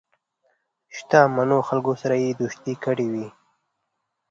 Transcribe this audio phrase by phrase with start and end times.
[0.95, 3.27] شته منو خلکو سره یې دوستی کړې وي.